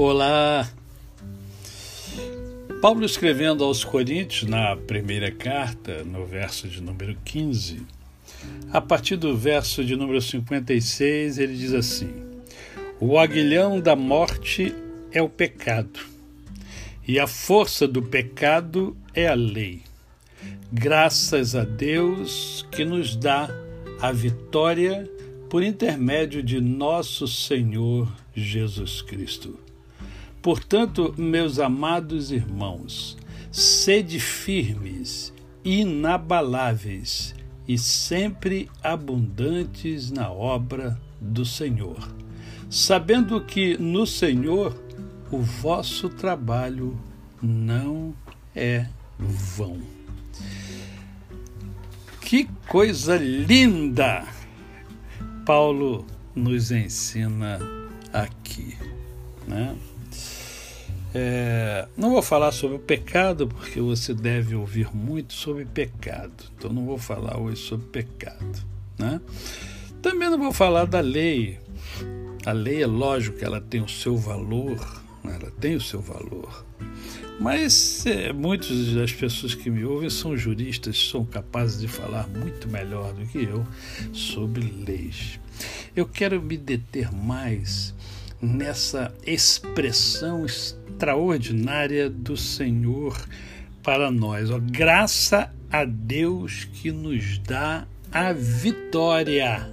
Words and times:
Olá! 0.00 0.70
Paulo 2.80 3.04
escrevendo 3.04 3.64
aos 3.64 3.82
Coríntios, 3.82 4.48
na 4.48 4.76
primeira 4.76 5.32
carta, 5.32 6.04
no 6.04 6.24
verso 6.24 6.68
de 6.68 6.80
número 6.80 7.18
15, 7.24 7.82
a 8.72 8.80
partir 8.80 9.16
do 9.16 9.36
verso 9.36 9.84
de 9.84 9.96
número 9.96 10.22
56, 10.22 11.38
ele 11.38 11.56
diz 11.56 11.74
assim: 11.74 12.14
O 13.00 13.18
aguilhão 13.18 13.80
da 13.80 13.96
morte 13.96 14.72
é 15.10 15.20
o 15.20 15.28
pecado, 15.28 15.98
e 17.04 17.18
a 17.18 17.26
força 17.26 17.88
do 17.88 18.00
pecado 18.00 18.96
é 19.12 19.26
a 19.26 19.34
lei. 19.34 19.82
Graças 20.72 21.56
a 21.56 21.64
Deus 21.64 22.64
que 22.70 22.84
nos 22.84 23.16
dá 23.16 23.50
a 24.00 24.12
vitória 24.12 25.10
por 25.50 25.60
intermédio 25.60 26.40
de 26.40 26.60
nosso 26.60 27.26
Senhor 27.26 28.08
Jesus 28.32 29.02
Cristo. 29.02 29.66
Portanto, 30.48 31.14
meus 31.18 31.58
amados 31.58 32.32
irmãos, 32.32 33.18
sede 33.52 34.18
firmes, 34.18 35.30
inabaláveis 35.62 37.34
e 37.68 37.76
sempre 37.76 38.70
abundantes 38.82 40.10
na 40.10 40.30
obra 40.30 40.98
do 41.20 41.44
Senhor, 41.44 41.98
sabendo 42.70 43.42
que 43.42 43.76
no 43.76 44.06
Senhor 44.06 44.74
o 45.30 45.36
vosso 45.36 46.08
trabalho 46.08 46.98
não 47.42 48.14
é 48.56 48.86
vão. 49.18 49.82
Que 52.22 52.44
coisa 52.66 53.18
linda! 53.18 54.26
Paulo 55.44 56.06
nos 56.34 56.72
ensina 56.72 57.58
aqui. 58.14 58.78
Né? 59.46 59.76
É, 61.14 61.88
não 61.96 62.10
vou 62.10 62.22
falar 62.22 62.52
sobre 62.52 62.76
o 62.76 62.80
pecado, 62.80 63.48
porque 63.48 63.80
você 63.80 64.12
deve 64.12 64.54
ouvir 64.54 64.94
muito 64.94 65.32
sobre 65.32 65.64
pecado. 65.64 66.44
Então 66.56 66.72
não 66.72 66.84
vou 66.84 66.98
falar 66.98 67.38
hoje 67.38 67.62
sobre 67.62 67.86
pecado. 67.86 68.62
Né? 68.98 69.20
Também 70.02 70.30
não 70.30 70.38
vou 70.38 70.52
falar 70.52 70.84
da 70.84 71.00
lei. 71.00 71.58
A 72.44 72.52
lei 72.52 72.82
é 72.82 72.86
lógico 72.86 73.38
que 73.38 73.44
ela 73.44 73.60
tem 73.60 73.80
o 73.80 73.88
seu 73.88 74.16
valor, 74.16 74.78
né? 75.24 75.38
ela 75.40 75.50
tem 75.50 75.76
o 75.76 75.80
seu 75.80 76.00
valor. 76.00 76.66
Mas 77.40 78.04
é, 78.04 78.32
muitas 78.32 78.94
das 78.94 79.12
pessoas 79.12 79.54
que 79.54 79.70
me 79.70 79.84
ouvem 79.84 80.10
são 80.10 80.36
juristas, 80.36 80.98
são 81.08 81.24
capazes 81.24 81.80
de 81.80 81.86
falar 81.86 82.28
muito 82.28 82.68
melhor 82.68 83.12
do 83.12 83.24
que 83.26 83.44
eu 83.44 83.64
sobre 84.12 84.62
leis. 84.86 85.38
Eu 85.94 86.06
quero 86.06 86.42
me 86.42 86.56
deter 86.56 87.12
mais 87.12 87.94
nessa 88.40 89.12
expressão 89.24 90.44
extraordinária 90.98 92.10
do 92.10 92.36
Senhor 92.36 93.16
para 93.84 94.10
nós. 94.10 94.50
Graça 94.72 95.54
a 95.70 95.84
Deus 95.84 96.64
que 96.64 96.90
nos 96.90 97.38
dá 97.38 97.86
a 98.10 98.32
vitória 98.32 99.70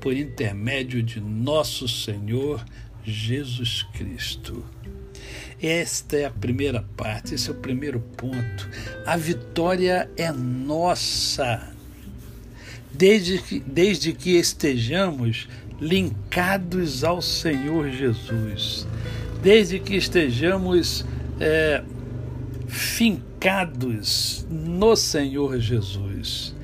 por 0.00 0.12
intermédio 0.12 1.02
de 1.02 1.18
nosso 1.18 1.88
Senhor 1.88 2.64
Jesus 3.02 3.82
Cristo. 3.94 4.64
Esta 5.60 6.18
é 6.18 6.26
a 6.26 6.30
primeira 6.30 6.84
parte, 6.96 7.34
esse 7.34 7.48
é 7.48 7.52
o 7.52 7.56
primeiro 7.56 7.98
ponto. 8.16 8.70
A 9.04 9.16
vitória 9.16 10.08
é 10.16 10.30
nossa. 10.30 11.74
Desde 12.92 13.38
que, 13.38 13.58
desde 13.58 14.12
que 14.12 14.36
estejamos 14.38 15.48
linkados 15.80 17.02
ao 17.02 17.20
Senhor 17.20 17.90
Jesus, 17.90 18.86
desde 19.44 19.78
que 19.78 19.94
estejamos 19.94 21.04
é, 21.38 21.84
fincados 22.66 24.46
no 24.50 24.96
Senhor 24.96 25.60
Jesus. 25.60 26.54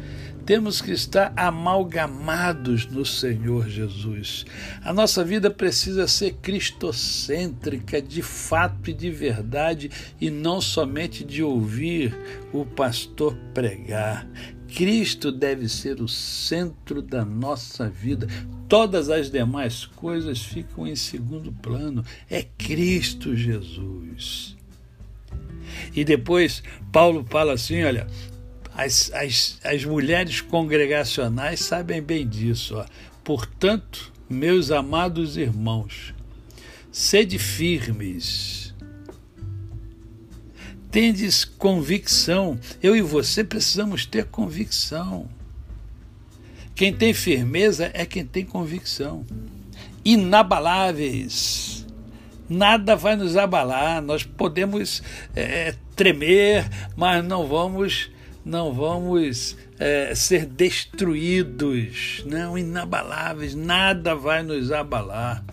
Temos 0.46 0.80
que 0.80 0.90
estar 0.90 1.30
amalgamados 1.36 2.86
no 2.86 3.04
Senhor 3.04 3.68
Jesus. 3.68 4.46
A 4.82 4.94
nossa 4.94 5.22
vida 5.22 5.50
precisa 5.50 6.08
ser 6.08 6.32
cristocêntrica, 6.40 8.00
de 8.00 8.22
fato 8.22 8.88
e 8.88 8.94
de 8.94 9.10
verdade, 9.10 9.90
e 10.18 10.30
não 10.30 10.58
somente 10.58 11.22
de 11.22 11.42
ouvir 11.42 12.16
o 12.50 12.64
pastor 12.64 13.36
pregar. 13.52 14.26
Cristo 14.74 15.32
deve 15.32 15.68
ser 15.68 16.00
o 16.00 16.08
centro 16.08 17.02
da 17.02 17.24
nossa 17.24 17.88
vida. 17.88 18.26
Todas 18.68 19.10
as 19.10 19.30
demais 19.30 19.84
coisas 19.84 20.40
ficam 20.40 20.86
em 20.86 20.96
segundo 20.96 21.52
plano. 21.52 22.04
É 22.30 22.42
Cristo 22.42 23.36
Jesus. 23.36 24.56
E 25.94 26.04
depois 26.04 26.62
Paulo 26.92 27.26
fala 27.28 27.54
assim: 27.54 27.82
olha, 27.82 28.06
as, 28.74 29.10
as, 29.12 29.60
as 29.64 29.84
mulheres 29.84 30.40
congregacionais 30.40 31.60
sabem 31.60 32.00
bem 32.00 32.26
disso. 32.26 32.76
Ó. 32.76 32.86
Portanto, 33.24 34.12
meus 34.28 34.70
amados 34.70 35.36
irmãos, 35.36 36.14
sede 36.90 37.38
firmes, 37.38 38.69
tendes 40.90 41.44
convicção. 41.44 42.58
Eu 42.82 42.96
e 42.96 43.02
você 43.02 43.44
precisamos 43.44 44.04
ter 44.04 44.26
convicção. 44.26 45.28
Quem 46.74 46.92
tem 46.92 47.12
firmeza 47.12 47.90
é 47.92 48.04
quem 48.04 48.24
tem 48.24 48.44
convicção. 48.44 49.24
Inabaláveis. 50.04 51.86
Nada 52.48 52.96
vai 52.96 53.16
nos 53.16 53.36
abalar. 53.36 54.02
Nós 54.02 54.24
podemos 54.24 55.02
é, 55.36 55.74
tremer, 55.94 56.68
mas 56.96 57.24
não 57.24 57.46
vamos, 57.46 58.10
não 58.44 58.72
vamos 58.72 59.56
é, 59.78 60.14
ser 60.14 60.46
destruídos. 60.46 62.24
Não, 62.26 62.58
inabaláveis. 62.58 63.54
Nada 63.54 64.14
vai 64.14 64.42
nos 64.42 64.72
abalar 64.72 65.44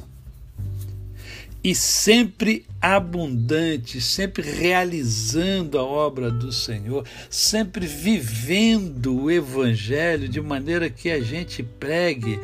e 1.68 1.76
sempre 1.76 2.66
abundante, 2.82 4.00
sempre 4.00 4.42
realizando 4.42 5.78
a 5.78 5.84
obra 5.84 6.32
do 6.32 6.50
Senhor, 6.50 7.06
sempre 7.30 7.86
vivendo 7.86 9.24
o 9.24 9.30
Evangelho 9.30 10.30
de 10.30 10.40
maneira 10.40 10.90
que 10.90 11.12
a 11.12 11.20
gente 11.20 11.62
pregue 11.62 12.40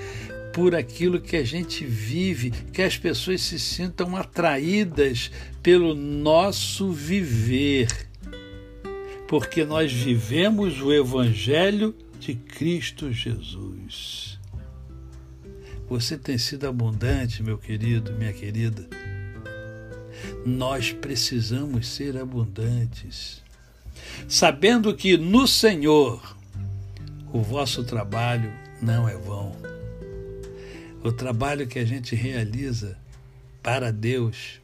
por 0.51 0.75
aquilo 0.75 1.22
que 1.22 1.38
a 1.38 1.44
gente 1.45 1.85
vive, 1.85 2.51
que 2.51 2.81
as 2.81 2.97
pessoas 2.97 3.39
se 3.39 3.57
sintam 3.57 4.17
atraídas 4.17 5.31
pelo 5.61 5.95
nosso 5.95 6.91
viver, 6.91 7.88
porque 9.25 9.63
nós 9.63 9.94
vivemos 9.94 10.81
o 10.81 10.91
Evangelho 10.91 11.95
de 12.19 12.35
Cristo 12.35 13.09
Jesus. 13.09 14.38
Você 15.88 16.17
tem 16.17 16.38
sido 16.38 16.67
abundante, 16.67 17.41
meu 17.41 17.57
querido, 17.57 18.11
minha 18.11 18.34
querida 18.34 19.12
nós 20.46 20.91
precisamos 20.91 21.88
ser 21.88 22.18
abundantes, 22.18 23.41
sabendo 24.28 24.96
que 24.96 25.18
no 25.18 25.47
Senhor 25.47 26.35
o 27.31 27.41
vosso 27.41 27.84
trabalho 27.84 28.52
não 28.81 29.07
é 29.07 29.16
vão. 29.16 29.56
O 31.03 31.12
trabalho 31.12 31.68
que 31.68 31.79
a 31.79 31.85
gente 31.85 32.16
realiza 32.16 32.97
para 33.62 33.91
Deus 33.91 34.62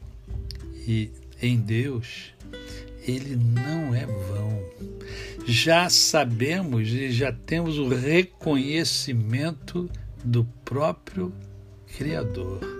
e 0.86 1.10
em 1.42 1.58
Deus, 1.58 2.32
ele 3.06 3.36
não 3.36 3.94
é 3.94 4.06
vão. 4.06 4.62
Já 5.46 5.90
sabemos 5.90 6.88
e 6.88 7.10
já 7.10 7.32
temos 7.32 7.78
o 7.78 7.88
reconhecimento 7.88 9.90
do 10.22 10.44
próprio 10.64 11.32
Criador 11.96 12.79